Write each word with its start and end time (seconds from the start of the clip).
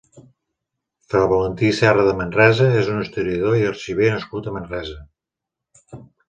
Fra 1.13 1.19
Valentí 1.33 1.69
Serra 1.79 2.05
de 2.07 2.15
Manresa 2.21 2.69
és 2.79 2.89
un 2.95 3.03
historiador 3.03 3.59
i 3.61 3.69
arxiver 3.73 4.11
nascut 4.15 4.49
a 4.49 4.55
Manresa. 4.57 4.99